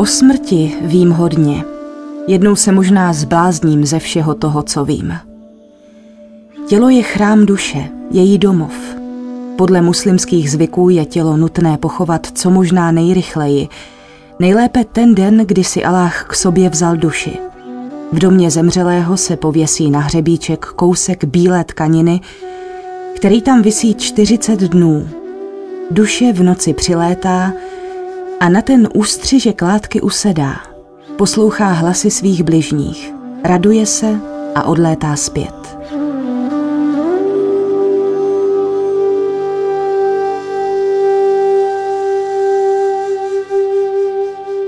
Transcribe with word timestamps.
O 0.00 0.06
smrti 0.06 0.74
vím 0.80 1.10
hodně. 1.10 1.64
Jednou 2.26 2.56
se 2.56 2.72
možná 2.72 3.12
zblázním 3.12 3.86
ze 3.86 3.98
všeho 3.98 4.34
toho, 4.34 4.62
co 4.62 4.84
vím. 4.84 5.14
Tělo 6.68 6.88
je 6.88 7.02
chrám 7.02 7.46
duše, 7.46 7.88
její 8.10 8.38
domov. 8.38 8.72
Podle 9.58 9.80
muslimských 9.80 10.50
zvyků 10.50 10.88
je 10.88 11.04
tělo 11.04 11.36
nutné 11.36 11.78
pochovat 11.78 12.26
co 12.34 12.50
možná 12.50 12.92
nejrychleji, 12.92 13.68
nejlépe 14.38 14.84
ten 14.84 15.14
den, 15.14 15.38
kdy 15.46 15.64
si 15.64 15.84
Allah 15.84 16.24
k 16.28 16.34
sobě 16.34 16.70
vzal 16.70 16.96
duši. 16.96 17.38
V 18.12 18.18
domě 18.18 18.50
zemřelého 18.50 19.16
se 19.16 19.36
pověsí 19.36 19.90
na 19.90 20.00
hřebíček 20.00 20.66
kousek 20.66 21.24
bílé 21.24 21.64
tkaniny, 21.64 22.20
který 23.16 23.42
tam 23.42 23.62
visí 23.62 23.94
40 23.94 24.60
dnů. 24.60 25.08
Duše 25.90 26.32
v 26.32 26.42
noci 26.42 26.74
přilétá 26.74 27.52
a 28.40 28.48
na 28.48 28.62
ten 28.62 28.88
ústřiže 28.94 29.52
klátky 29.52 30.00
usedá. 30.00 30.56
Poslouchá 31.16 31.72
hlasy 31.72 32.10
svých 32.10 32.42
bližních, 32.42 33.12
raduje 33.44 33.86
se 33.86 34.20
a 34.54 34.62
odlétá 34.64 35.16
zpět. 35.16 35.78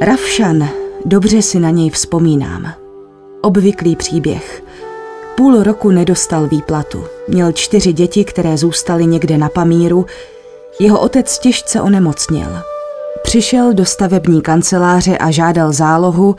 Ravšan, 0.01 0.69
dobře 1.05 1.43
si 1.43 1.61
na 1.61 1.71
něj 1.71 1.91
vzpomínám. 1.91 2.73
Obvyklý 3.41 3.97
příběh. 3.97 4.63
Půl 5.37 5.63
roku 5.63 5.91
nedostal 5.91 6.49
výplatu. 6.49 7.05
Měl 7.29 7.53
čtyři 7.53 7.93
děti, 7.93 8.25
které 8.25 8.57
zůstaly 8.57 9.07
někde 9.07 9.39
na 9.39 9.49
pamíru. 9.49 10.07
Jeho 10.81 11.01
otec 11.01 11.39
těžce 11.39 11.81
onemocněl. 11.81 12.72
Přišel 13.23 13.73
do 13.73 13.85
stavební 13.85 14.43
kanceláře 14.43 15.19
a 15.19 15.31
žádal 15.31 15.73
zálohu, 15.73 16.37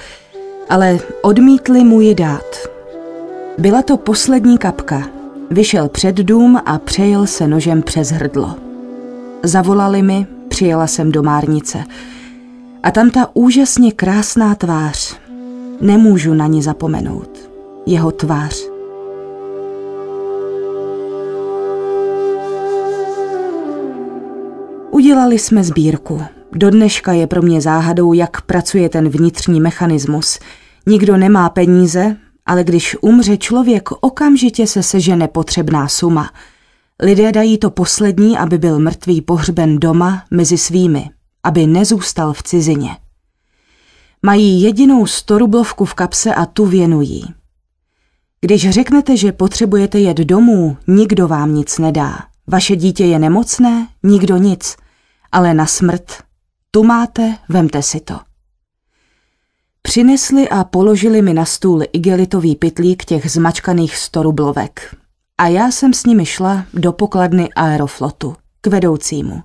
ale 0.70 1.00
odmítli 1.22 1.84
mu 1.84 2.02
ji 2.02 2.16
dát. 2.16 2.56
Byla 3.58 3.82
to 3.82 3.98
poslední 3.98 4.58
kapka. 4.58 5.02
Vyšel 5.52 5.90
před 5.90 6.16
dům 6.16 6.62
a 6.66 6.80
přejel 6.80 7.28
se 7.28 7.48
nožem 7.48 7.82
přes 7.82 8.12
hrdlo. 8.12 8.56
Zavolali 9.44 10.02
mi, 10.02 10.28
přijela 10.48 10.88
jsem 10.88 11.12
do 11.12 11.24
Márnice. 11.24 11.84
A 12.84 12.92
tam 12.92 13.10
ta 13.10 13.30
úžasně 13.34 13.92
krásná 13.92 14.56
tvář. 14.56 15.18
Nemůžu 15.82 16.34
na 16.34 16.48
ní 16.48 16.64
zapomenout. 16.64 17.30
Jeho 17.86 18.12
tvář. 18.12 18.56
Udělali 24.92 25.40
jsme 25.40 25.64
sbírku. 25.64 26.22
Do 26.56 26.70
dneška 26.70 27.14
je 27.14 27.28
pro 27.28 27.42
mě 27.42 27.62
záhadou, 27.62 28.14
jak 28.14 28.42
pracuje 28.42 28.90
ten 28.90 29.10
vnitřní 29.10 29.62
mechanismus. 29.62 30.40
Nikdo 30.86 31.18
nemá 31.18 31.50
peníze, 31.50 32.18
ale 32.46 32.64
když 32.64 32.98
umře 33.02 33.38
člověk, 33.38 33.90
okamžitě 33.92 34.68
se 34.68 34.84
sežene 34.84 35.28
potřebná 35.28 35.88
suma. 35.88 36.32
Lidé 37.02 37.32
dají 37.32 37.58
to 37.58 37.70
poslední, 37.70 38.38
aby 38.38 38.58
byl 38.58 38.80
mrtvý 38.80 39.22
pohřben 39.22 39.80
doma 39.80 40.24
mezi 40.32 40.58
svými, 40.58 41.10
aby 41.44 41.68
nezůstal 41.68 42.34
v 42.34 42.44
cizině. 42.44 42.98
Mají 44.26 44.62
jedinou 44.62 45.06
storublovku 45.06 45.86
v 45.86 45.94
kapse 45.94 46.36
a 46.36 46.46
tu 46.46 46.66
věnují. 46.66 47.24
Když 48.42 48.70
řeknete, 48.70 49.18
že 49.18 49.32
potřebujete 49.32 50.00
jet 50.00 50.18
domů, 50.18 50.78
nikdo 50.88 51.28
vám 51.28 51.54
nic 51.54 51.78
nedá. 51.78 52.20
Vaše 52.48 52.76
dítě 52.76 53.06
je 53.06 53.20
nemocné, 53.20 53.88
nikdo 54.04 54.38
nic. 54.38 54.76
Ale 55.32 55.54
na 55.54 55.66
smrt, 55.66 56.24
tu 56.76 56.84
máte, 56.84 57.38
vemte 57.50 57.82
si 57.82 58.00
to. 58.00 58.20
Přinesli 59.82 60.50
a 60.50 60.64
položili 60.64 61.22
mi 61.22 61.34
na 61.34 61.46
stůl 61.46 61.84
igelitový 61.94 62.56
pytlík 62.56 63.06
těch 63.06 63.32
zmačkaných 63.32 63.98
storublovek. 63.98 64.96
A 65.38 65.48
já 65.48 65.72
jsem 65.72 65.94
s 65.94 66.06
nimi 66.06 66.26
šla 66.26 66.66
do 66.74 66.94
pokladny 66.94 67.50
Aeroflotu, 67.56 68.36
k 68.62 68.68
vedoucímu. 68.68 69.42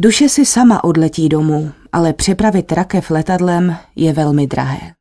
Duše 0.00 0.28
si 0.28 0.46
sama 0.46 0.84
odletí 0.84 1.28
domů, 1.28 1.72
ale 1.92 2.12
přepravit 2.12 2.72
rakev 2.72 3.10
letadlem 3.10 3.76
je 3.96 4.12
velmi 4.12 4.46
drahé. 4.46 4.94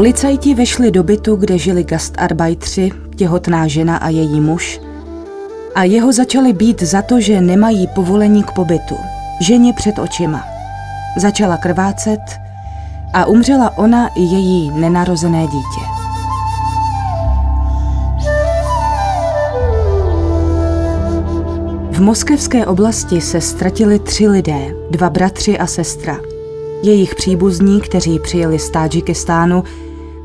Policajti 0.00 0.54
vešli 0.54 0.90
do 0.90 1.02
bytu, 1.02 1.36
kde 1.36 1.58
žili 1.58 1.84
gastarbeitři, 1.84 2.90
těhotná 3.16 3.68
žena 3.68 3.96
a 3.96 4.08
její 4.08 4.40
muž, 4.40 4.80
a 5.74 5.84
jeho 5.84 6.12
začali 6.12 6.52
být 6.52 6.82
za 6.82 7.02
to, 7.02 7.20
že 7.20 7.40
nemají 7.40 7.86
povolení 7.94 8.42
k 8.42 8.50
pobytu. 8.50 8.94
Ženě 9.40 9.72
před 9.72 9.98
očima. 9.98 10.44
Začala 11.16 11.56
krvácet 11.56 12.20
a 13.14 13.26
umřela 13.26 13.78
ona 13.78 14.08
i 14.08 14.20
její 14.20 14.70
nenarozené 14.70 15.42
dítě. 15.42 15.84
V 21.90 22.00
moskevské 22.00 22.66
oblasti 22.66 23.20
se 23.20 23.40
ztratili 23.40 23.98
tři 23.98 24.28
lidé, 24.28 24.74
dva 24.90 25.10
bratři 25.10 25.58
a 25.58 25.66
sestra. 25.66 26.20
Jejich 26.82 27.14
příbuzní, 27.14 27.80
kteří 27.80 28.18
přijeli 28.18 28.58
z 28.58 28.70
Tádžikistánu, 28.70 29.64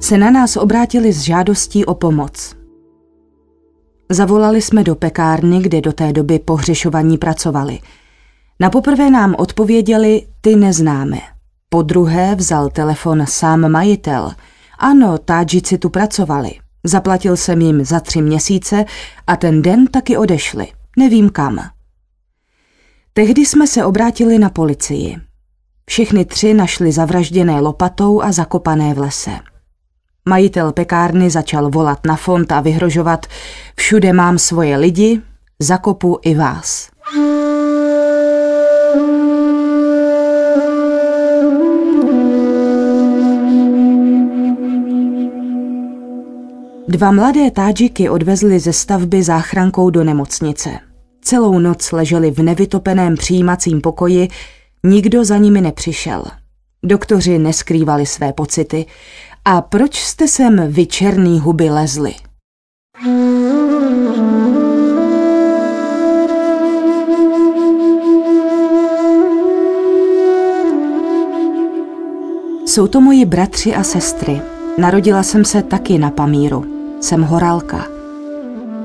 se 0.05 0.17
na 0.17 0.31
nás 0.31 0.57
obrátili 0.57 1.13
s 1.13 1.19
žádostí 1.19 1.85
o 1.85 1.95
pomoc. 1.95 2.55
Zavolali 4.09 4.61
jsme 4.61 4.83
do 4.83 4.95
pekárny, 4.95 5.59
kde 5.59 5.81
do 5.81 5.93
té 5.93 6.13
doby 6.13 6.39
pohřešovaní 6.39 7.17
pracovali. 7.17 7.79
Na 8.59 8.69
poprvé 8.69 9.09
nám 9.09 9.35
odpověděli, 9.37 10.27
ty 10.41 10.55
neznáme. 10.55 11.17
Po 11.69 11.81
druhé 11.81 12.35
vzal 12.35 12.69
telefon 12.69 13.25
sám 13.27 13.71
majitel. 13.71 14.31
Ano, 14.79 15.17
tádžici 15.17 15.77
tu 15.77 15.89
pracovali. 15.89 16.51
Zaplatil 16.83 17.37
jsem 17.37 17.61
jim 17.61 17.85
za 17.85 17.99
tři 17.99 18.21
měsíce 18.21 18.85
a 19.27 19.35
ten 19.35 19.61
den 19.61 19.87
taky 19.87 20.17
odešli. 20.17 20.67
Nevím 20.97 21.29
kam. 21.29 21.59
Tehdy 23.13 23.45
jsme 23.45 23.67
se 23.67 23.85
obrátili 23.85 24.39
na 24.39 24.49
policii. 24.49 25.17
Všechny 25.85 26.25
tři 26.25 26.53
našli 26.53 26.91
zavražděné 26.91 27.59
lopatou 27.61 28.21
a 28.21 28.31
zakopané 28.31 28.93
v 28.93 28.99
lese. 28.99 29.54
Majitel 30.29 30.71
pekárny 30.71 31.29
začal 31.29 31.69
volat 31.69 32.05
na 32.05 32.15
fond 32.15 32.51
a 32.51 32.61
vyhrožovat 32.61 33.25
Všude 33.75 34.13
mám 34.13 34.39
svoje 34.39 34.77
lidi, 34.77 35.21
zakopu 35.59 36.19
i 36.21 36.35
vás. 36.35 36.89
Dva 46.87 47.11
mladé 47.11 47.51
tádžiky 47.51 48.09
odvezli 48.09 48.59
ze 48.59 48.73
stavby 48.73 49.23
záchrankou 49.23 49.89
do 49.89 50.03
nemocnice. 50.03 50.69
Celou 51.21 51.59
noc 51.59 51.91
leželi 51.91 52.31
v 52.31 52.39
nevytopeném 52.39 53.15
přijímacím 53.15 53.81
pokoji, 53.81 54.27
nikdo 54.83 55.25
za 55.25 55.37
nimi 55.37 55.61
nepřišel. 55.61 56.23
Doktoři 56.83 57.39
neskrývali 57.39 58.05
své 58.05 58.33
pocity 58.33 58.85
a 59.47 59.61
proč 59.61 59.99
jste 59.99 60.27
sem 60.27 60.61
vy 60.67 60.85
černý 60.85 61.39
huby 61.39 61.69
lezli? 61.69 62.13
Jsou 72.65 72.87
to 72.87 73.01
moji 73.01 73.25
bratři 73.25 73.75
a 73.75 73.83
sestry. 73.83 74.41
Narodila 74.77 75.23
jsem 75.23 75.45
se 75.45 75.63
taky 75.63 75.97
na 75.97 76.11
Pamíru. 76.11 76.65
Jsem 77.01 77.21
horálka. 77.21 77.85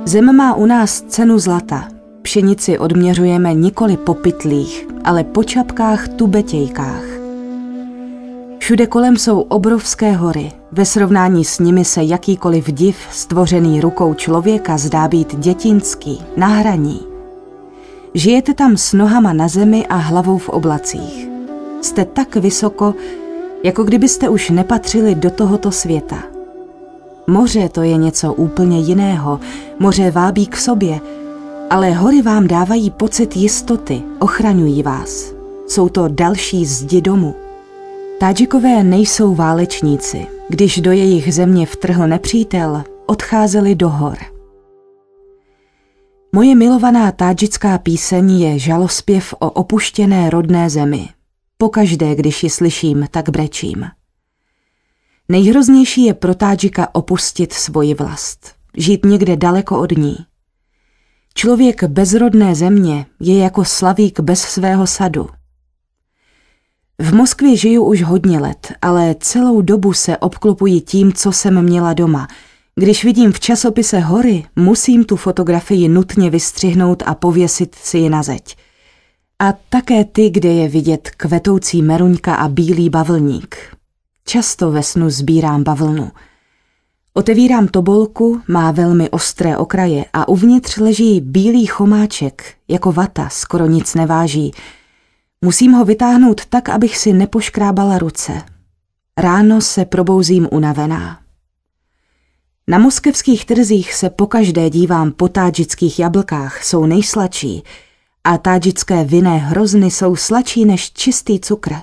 Zem 0.05 0.37
má 0.37 0.55
u 0.55 0.67
nás 0.67 1.01
cenu 1.01 1.39
zlata. 1.39 1.89
Pšenici 2.23 2.79
odměřujeme 2.79 3.55
nikoli 3.55 3.97
po 3.97 4.15
pytlích, 4.15 4.87
ale 5.05 5.25
po 5.25 5.45
čapkách 5.45 6.09
tubetějkách. 6.09 7.10
Všude 8.71 8.87
kolem 8.87 9.17
jsou 9.17 9.41
obrovské 9.41 10.13
hory. 10.13 10.53
Ve 10.73 10.85
srovnání 10.85 11.45
s 11.45 11.59
nimi 11.59 11.85
se 11.85 12.03
jakýkoliv 12.03 12.73
div 12.73 12.97
stvořený 13.11 13.81
rukou 13.81 14.15
člověka 14.15 14.79
zdá 14.79 15.09
být 15.09 15.39
dětinský, 15.39 16.23
na 16.37 16.47
hraní. 16.47 17.01
Žijete 18.15 18.55
tam 18.55 18.77
s 18.77 18.93
nohama 18.93 19.33
na 19.33 19.49
zemi 19.49 19.87
a 19.87 19.97
hlavou 19.97 20.39
v 20.39 20.49
oblacích. 20.49 21.29
Jste 21.81 22.05
tak 22.05 22.37
vysoko, 22.37 22.95
jako 23.65 23.85
kdybyste 23.85 24.29
už 24.29 24.51
nepatřili 24.51 25.15
do 25.15 25.31
tohoto 25.31 25.73
světa. 25.73 26.19
Moře 27.27 27.69
to 27.69 27.83
je 27.83 27.97
něco 27.97 28.35
úplně 28.35 28.81
jiného, 28.81 29.41
moře 29.79 30.11
vábí 30.11 30.47
k 30.47 30.57
sobě, 30.57 31.01
Ale 31.71 31.91
hory 31.91 32.23
vám 32.23 32.47
dávají 32.47 32.91
pocit 32.91 33.37
jistoty, 33.37 34.03
ochraňují 34.19 34.83
vás. 34.83 35.33
Jsou 35.69 35.89
to 35.89 36.09
další 36.09 36.67
zdi 36.67 37.01
domu. 37.01 37.35
Tádžikové 38.21 38.85
nejsou 38.85 39.35
válečníci. 39.35 40.27
Když 40.49 40.81
do 40.81 40.93
jejich 40.93 41.35
země 41.35 41.67
vtrhl 41.67 42.09
nepřítel, 42.09 42.85
odcházeli 43.07 43.75
do 43.75 43.89
hor. 43.89 44.19
Moje 46.33 46.55
milovaná 46.55 47.13
tádžická 47.13 47.79
píseň 47.79 48.31
je 48.41 48.59
žalospěv 48.59 49.35
o 49.39 49.51
opuštěné 49.51 50.31
rodné 50.31 50.71
zemi. 50.71 51.09
Pokaždé, 51.59 52.15
když 52.15 52.43
ji 52.43 52.51
slyším, 52.51 53.07
tak 53.11 53.29
brečím. 53.29 53.85
Nejhroznější 55.29 56.05
je 56.05 56.15
pro 56.15 56.35
tádžika 56.35 56.95
opustit 56.95 57.53
svoji 57.53 57.95
vlast, 57.95 58.55
žít 58.77 59.05
někde 59.05 59.37
daleko 59.37 59.81
od 59.81 59.91
ní. 59.99 60.17
Člověk 61.35 61.85
bez 61.85 62.15
rodné 62.15 62.55
země 62.55 63.07
je 63.21 63.39
jako 63.39 63.65
slavík 63.65 64.21
bez 64.21 64.41
svého 64.41 64.87
sadu. 64.87 65.40
V 67.01 67.15
Moskvě 67.15 67.57
žiju 67.57 67.85
už 67.85 68.03
hodně 68.03 68.39
let, 68.39 68.73
ale 68.83 69.15
celou 69.21 69.61
dobu 69.61 69.93
se 69.93 70.17
obklopuji 70.17 70.81
tím, 70.81 71.13
co 71.13 71.33
jsem 71.33 71.63
měla 71.63 71.93
doma– 71.93 72.29
když 72.81 73.05
vidím 73.05 73.33
v 73.33 73.41
časopise 73.41 73.99
hory, 73.99 74.45
musím 74.57 75.05
tu 75.05 75.17
fotografii 75.17 75.89
nutně 75.89 76.31
vystřihnout 76.31 77.03
a 77.07 77.15
pověsit 77.15 77.75
si 77.75 77.99
ji 77.99 78.11
na 78.11 78.23
zeď. 78.23 78.57
A 79.39 79.53
také 79.69 80.05
ty, 80.05 80.31
kde 80.31 80.49
je 80.49 80.69
vidět 80.69 81.11
kvetoucí 81.17 81.83
meruňka 81.83 82.35
a 82.35 82.49
bílý 82.49 82.91
bavlník. 82.91 83.57
Často 84.27 84.71
ve 84.71 84.83
snu 84.83 85.11
sbírám 85.11 85.65
bavlnu. 85.65 86.11
Otevírám 87.15 87.69
tobolku, 87.69 88.41
má 88.49 88.71
velmi 88.71 89.11
ostré 89.11 89.57
okraje 89.57 90.05
a 90.13 90.29
uvnitř 90.29 90.77
leží 90.77 91.21
bílý 91.21 91.67
chomáček, 91.67 92.55
jako 92.69 92.93
vata, 92.93 93.29
skoro 93.29 93.67
nic 93.67 93.95
neváží. 93.95 94.53
Musím 95.45 95.73
ho 95.73 95.85
vytáhnout 95.85 96.47
tak, 96.47 96.69
abych 96.69 96.99
si 96.99 97.13
nepoškrábala 97.13 97.99
ruce. 97.99 98.43
Ráno 99.17 99.61
se 99.61 99.85
probouzím 99.85 100.49
unavená. 100.53 101.21
Na 102.69 102.79
moskevských 102.79 103.45
trzích 103.45 103.95
se 103.95 104.11
pokaždé 104.11 104.71
dívám 104.71 105.13
po 105.13 105.29
tádžických 105.29 105.99
jablkách, 105.99 106.65
jsou 106.65 106.87
nejsladší 106.87 107.63
a 108.25 108.39
tádžické 108.39 109.05
vinné 109.05 109.37
hrozny 109.37 109.91
jsou 109.91 110.17
sladší 110.17 110.65
než 110.65 110.93
čistý 110.93 111.41
cukr. 111.41 111.75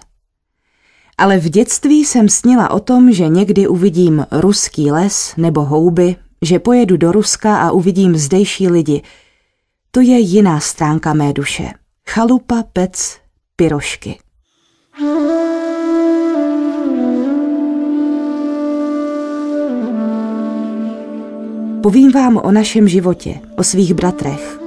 Ale 1.17 1.37
v 1.37 1.49
dětství 1.49 2.05
jsem 2.05 2.29
snila 2.29 2.71
o 2.71 2.79
tom, 2.79 3.11
že 3.13 3.27
někdy 3.27 3.67
uvidím 3.67 4.25
ruský 4.31 4.91
les 4.91 5.33
nebo 5.37 5.63
houby, 5.63 6.15
že 6.41 6.59
pojedu 6.59 6.97
do 6.97 7.11
Ruska 7.11 7.57
a 7.57 7.71
uvidím 7.71 8.17
zdejší 8.17 8.67
lidi. 8.67 9.01
To 9.91 10.01
je 10.01 10.19
jiná 10.19 10.59
stránka 10.59 11.13
mé 11.13 11.33
duše. 11.33 11.69
Chalupa, 12.09 12.63
pec, 12.73 13.17
pirošky. 13.57 14.19
Povím 21.83 22.11
vám 22.11 22.37
o 22.37 22.51
našem 22.51 22.87
životě, 22.87 23.39
o 23.57 23.63
svých 23.63 23.93
bratrech. 23.93 24.59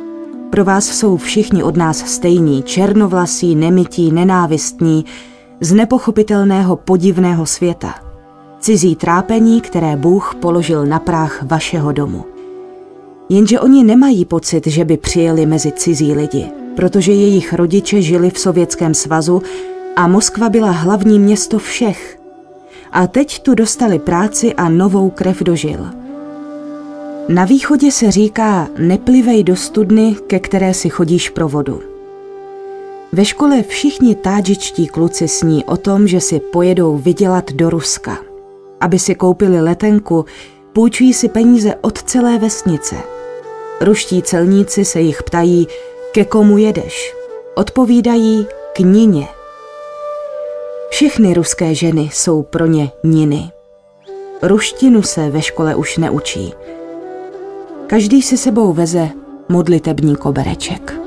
Pro 0.50 0.64
vás 0.64 0.86
jsou 0.86 1.16
všichni 1.16 1.62
od 1.62 1.76
nás 1.76 1.98
stejní, 1.98 2.62
černovlasí, 2.62 3.54
nemití, 3.54 4.12
nenávistní, 4.12 5.04
z 5.60 5.72
nepochopitelného 5.72 6.76
podivného 6.76 7.46
světa. 7.46 7.94
Cizí 8.60 8.96
trápení, 8.96 9.60
které 9.60 9.96
Bůh 9.96 10.34
položil 10.40 10.86
na 10.86 10.98
práh 10.98 11.42
vašeho 11.42 11.92
domu. 11.92 12.24
Jenže 13.28 13.60
oni 13.60 13.84
nemají 13.84 14.24
pocit, 14.24 14.66
že 14.66 14.84
by 14.84 14.96
přijeli 14.96 15.46
mezi 15.46 15.72
cizí 15.72 16.14
lidi, 16.14 16.59
protože 16.80 17.12
jejich 17.12 17.52
rodiče 17.52 18.02
žili 18.02 18.30
v 18.30 18.38
Sovětském 18.38 18.94
svazu 18.94 19.42
a 19.96 20.08
Moskva 20.08 20.48
byla 20.48 20.70
hlavní 20.70 21.18
město 21.18 21.58
všech. 21.58 22.18
A 22.92 23.06
teď 23.06 23.42
tu 23.42 23.54
dostali 23.54 23.98
práci 23.98 24.54
a 24.54 24.68
novou 24.68 25.10
krev 25.10 25.42
dožil– 25.42 25.86
na 27.28 27.44
východě 27.44 27.92
se 27.92 28.10
říká 28.10 28.68
neplivej 28.78 29.44
do 29.44 29.56
studny, 29.56 30.16
ke 30.26 30.38
které 30.38 30.74
si 30.74 30.88
chodíš 30.88 31.30
pro 31.30 31.48
vodu. 31.48 31.80
Ve 33.12 33.24
škole 33.24 33.62
všichni 33.62 34.14
tádžičtí 34.14 34.86
kluci 34.86 35.28
sní 35.28 35.64
o 35.64 35.76
tom, 35.76 36.08
že 36.08 36.20
si 36.20 36.40
pojedou 36.40 36.96
vydělat 36.96 37.52
do 37.52 37.70
Ruska. 37.70 38.18
Aby 38.80 38.98
si 38.98 39.14
koupili 39.14 39.60
letenku, 39.60 40.24
půjčují 40.72 41.12
si 41.12 41.28
peníze 41.28 41.74
od 41.80 42.02
celé 42.02 42.38
vesnice. 42.38 42.96
Ruští 43.80 44.22
celníci 44.22 44.84
se 44.84 45.00
jich 45.00 45.22
ptají, 45.22 45.66
ke 46.12 46.24
komu 46.24 46.58
jedeš. 46.58 47.14
Odpovídají 47.54 48.46
k 48.76 48.78
Nině. 48.78 49.28
Všechny 50.90 51.34
ruské 51.34 51.74
ženy 51.74 52.10
jsou 52.12 52.42
pro 52.42 52.66
ně 52.66 52.90
Niny. 53.04 53.50
Ruštinu 54.42 55.02
se 55.02 55.30
ve 55.30 55.42
škole 55.42 55.74
už 55.74 55.96
neučí. 55.96 56.54
Každý 57.86 58.22
si 58.22 58.36
sebou 58.36 58.72
veze 58.72 59.08
modlitební 59.48 60.16
kobereček. 60.16 60.99